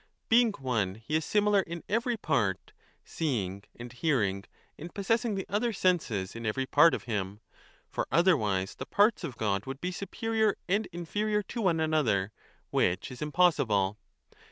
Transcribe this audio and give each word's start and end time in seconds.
Being 0.29 0.51
one 0.53 0.95
he 0.95 1.15
is 1.15 1.23
similar 1.25 1.59
in 1.59 1.83
every 1.87 2.17
part, 2.17 2.71
seeing 3.05 3.65
and 3.75 3.93
hearing 3.93 4.45
and 4.75 4.91
possessing 4.91 5.35
the 5.35 5.45
other 5.47 5.71
senses 5.71 6.35
in 6.35 6.43
every 6.43 6.65
part 6.65 6.95
of 6.95 7.03
him. 7.03 7.39
For 7.87 8.07
otherwise 8.11 8.73
the 8.73 8.87
parts 8.87 9.23
of 9.23 9.37
God 9.37 9.67
would 9.67 9.79
be 9.79 9.91
superior 9.91 10.57
and 10.67 10.87
inferior 10.87 11.43
to 11.43 11.61
one 11.61 11.79
another; 11.79 12.31
which 12.71 13.11
is 13.11 13.21
impossible. 13.21 13.99